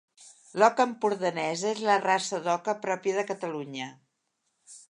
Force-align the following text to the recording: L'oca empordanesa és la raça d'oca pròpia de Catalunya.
L'oca 0.61 0.87
empordanesa 0.91 1.69
és 1.73 1.83
la 1.89 1.99
raça 2.05 2.41
d'oca 2.49 2.75
pròpia 2.87 3.19
de 3.21 3.29
Catalunya. 3.33 3.93